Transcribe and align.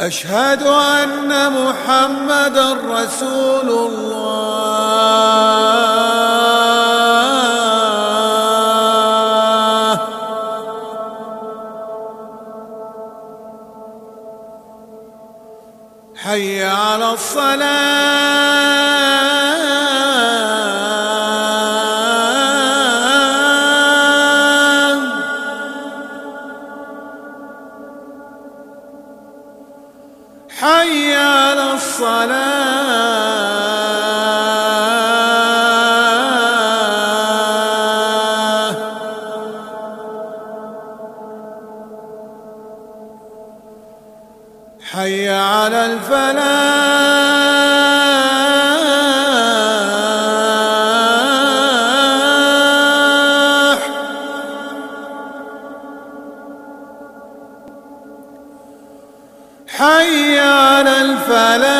أشهد 0.00 0.62
أن 0.62 1.52
محمد 1.52 2.58
رسول 2.84 3.68
الله. 3.68 4.20
حي 16.16 16.64
على 16.64 17.12
الصلاة. 17.12 18.30
حي 30.60 31.14
على 31.14 31.72
الصلاة. 31.72 32.50
حي 44.92 45.28
على 45.28 45.86
الفلاح. 45.86 47.19
حي 59.80 60.38
على 60.38 61.00
الفلاح. 61.00 61.70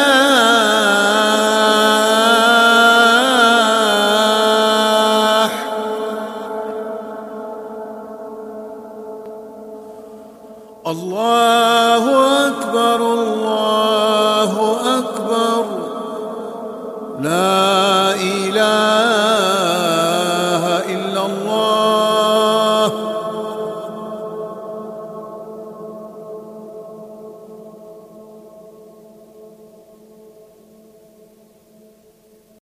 الله 10.86 12.04
أكبر 12.46 13.00
الله 13.12 14.52
أكبر. 14.98 15.64
لا 17.20 18.14
إله 18.14 19.29